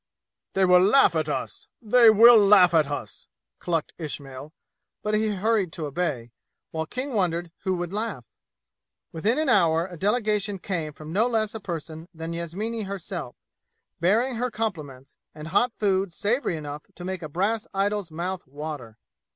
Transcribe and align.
"They 0.53 0.65
will 0.65 0.83
laugh 0.83 1.15
at 1.15 1.29
us! 1.29 1.67
They 1.79 2.09
will 2.09 2.35
laugh 2.35 2.73
at 2.73 2.89
us!" 2.89 3.27
clucked 3.59 3.93
Ismail, 3.99 4.51
but 5.03 5.13
he 5.13 5.27
hurried 5.29 5.71
to 5.73 5.85
obey, 5.85 6.31
while 6.71 6.87
King 6.87 7.13
wondered 7.13 7.51
who 7.65 7.75
would 7.75 7.93
laugh. 7.93 8.25
Within 9.11 9.37
an 9.37 9.47
hour 9.47 9.85
a 9.85 9.97
delegation 9.97 10.57
came 10.57 10.91
from 10.91 11.13
no 11.13 11.27
less 11.27 11.53
a 11.53 11.59
person 11.59 12.09
than 12.15 12.33
Yasmini 12.33 12.81
herself, 12.87 13.35
bearing 13.99 14.37
her 14.37 14.49
compliments, 14.49 15.19
and 15.35 15.49
hot 15.49 15.71
food 15.77 16.13
savory 16.13 16.57
enough 16.57 16.81
to 16.95 17.05
make 17.05 17.21
a 17.21 17.29
brass 17.29 17.67
idol's 17.71 18.09
mouth 18.09 18.47
water. 18.47 18.97